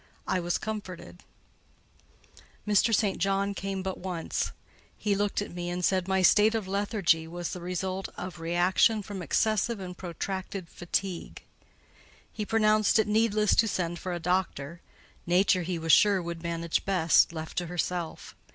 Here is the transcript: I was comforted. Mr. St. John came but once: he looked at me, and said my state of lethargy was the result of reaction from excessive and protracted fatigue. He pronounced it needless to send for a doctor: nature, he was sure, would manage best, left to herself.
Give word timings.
I 0.27 0.39
was 0.39 0.57
comforted. 0.57 1.21
Mr. 2.67 2.91
St. 2.91 3.19
John 3.19 3.53
came 3.53 3.83
but 3.83 3.99
once: 3.99 4.51
he 4.97 5.13
looked 5.13 5.43
at 5.43 5.53
me, 5.53 5.69
and 5.69 5.85
said 5.85 6.07
my 6.07 6.23
state 6.23 6.55
of 6.55 6.67
lethargy 6.67 7.27
was 7.27 7.51
the 7.53 7.61
result 7.61 8.09
of 8.17 8.39
reaction 8.39 9.03
from 9.03 9.21
excessive 9.21 9.79
and 9.79 9.95
protracted 9.95 10.69
fatigue. 10.69 11.43
He 12.33 12.47
pronounced 12.47 12.97
it 12.97 13.05
needless 13.07 13.53
to 13.57 13.67
send 13.67 13.99
for 13.99 14.11
a 14.11 14.19
doctor: 14.19 14.81
nature, 15.27 15.61
he 15.61 15.77
was 15.77 15.91
sure, 15.91 16.19
would 16.19 16.41
manage 16.41 16.83
best, 16.83 17.31
left 17.31 17.55
to 17.59 17.67
herself. 17.67 18.35